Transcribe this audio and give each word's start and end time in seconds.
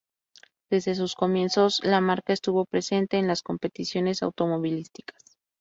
Desde 0.71 0.95
sus 0.95 1.13
comienzos, 1.13 1.79
la 1.83 2.01
marca 2.01 2.33
estuvo 2.33 2.65
presente 2.65 3.19
en 3.19 3.27
las 3.27 3.43
competiciones 3.43 4.23
automovilísticas. 4.23 5.37